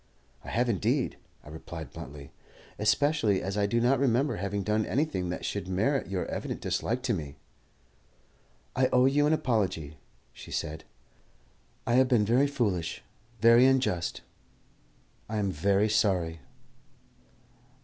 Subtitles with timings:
[0.43, 2.31] "I have indeed," I replied bluntly,
[2.79, 7.03] "especially as I do not remember having done anything that should merit your evident dislike
[7.03, 7.35] to me."
[8.75, 9.99] "I owe you an apology,"
[10.33, 10.85] she said.
[11.85, 13.03] "I have been very foolish,
[13.41, 14.21] very unjust.
[15.29, 16.39] I am very sorry."